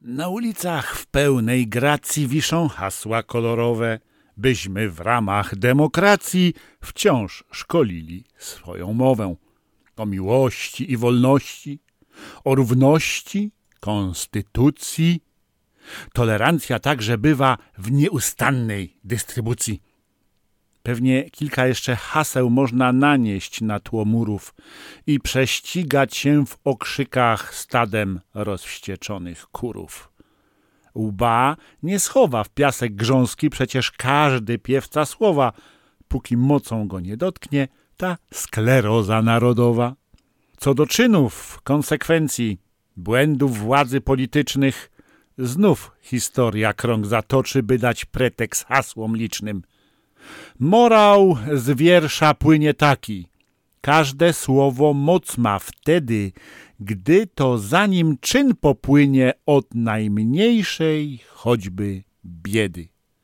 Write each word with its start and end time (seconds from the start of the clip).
Na 0.00 0.28
ulicach 0.28 0.96
w 0.96 1.06
pełnej 1.06 1.68
gracji 1.68 2.28
wiszą 2.28 2.68
hasła 2.68 3.22
kolorowe, 3.22 3.98
byśmy 4.36 4.90
w 4.90 5.00
ramach 5.00 5.56
demokracji 5.56 6.54
wciąż 6.80 7.44
szkolili 7.52 8.24
swoją 8.38 8.92
mowę 8.92 9.34
o 9.96 10.06
miłości 10.06 10.92
i 10.92 10.96
wolności, 10.96 11.80
o 12.44 12.54
równości, 12.54 13.52
konstytucji. 13.80 15.22
Tolerancja 16.12 16.78
także 16.78 17.18
bywa 17.18 17.58
w 17.78 17.92
nieustannej 17.92 18.96
dystrybucji. 19.04 19.82
Pewnie 20.82 21.30
kilka 21.30 21.66
jeszcze 21.66 21.96
haseł 21.96 22.50
można 22.50 22.92
nanieść 22.92 23.60
na 23.60 23.80
tło 23.80 24.04
murów 24.04 24.54
i 25.06 25.20
prześcigać 25.20 26.16
się 26.16 26.46
w 26.46 26.58
okrzykach 26.64 27.54
stadem 27.54 28.20
rozwścieczonych 28.34 29.46
kurów. 29.46 30.12
Łba 30.94 31.56
nie 31.82 32.00
schowa 32.00 32.44
w 32.44 32.48
piasek 32.48 32.94
grząski 32.94 33.50
przecież 33.50 33.90
każdy 33.90 34.58
piewca 34.58 35.04
słowa, 35.04 35.52
póki 36.08 36.36
mocą 36.36 36.88
go 36.88 37.00
nie 37.00 37.16
dotknie 37.16 37.68
ta 37.96 38.16
skleroza 38.32 39.22
narodowa. 39.22 39.94
Co 40.56 40.74
do 40.74 40.86
czynów, 40.86 41.60
konsekwencji, 41.64 42.60
błędów 42.96 43.58
władzy 43.58 44.00
politycznych, 44.00 44.90
znów 45.38 45.90
historia 46.00 46.72
krąg 46.72 47.06
zatoczy, 47.06 47.62
by 47.62 47.78
dać 47.78 48.04
pretekst 48.04 48.64
hasłom 48.64 49.16
licznym. 49.16 49.62
Morał 50.58 51.36
z 51.54 51.76
wiersza 51.78 52.34
płynie 52.34 52.74
taki. 52.74 53.26
Każde 53.80 54.32
słowo 54.32 54.94
moc 54.94 55.38
ma 55.38 55.58
wtedy, 55.58 56.32
gdy 56.80 57.26
to 57.26 57.58
za 57.58 57.86
nim 57.86 58.16
czyn 58.20 58.56
popłynie 58.56 59.32
od 59.46 59.74
najmniejszej 59.74 61.18
choćby 61.28 62.02
biedy. 62.24 62.88